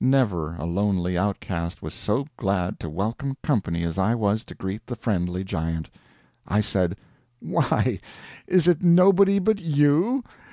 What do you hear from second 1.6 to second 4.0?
was so glad to welcome company as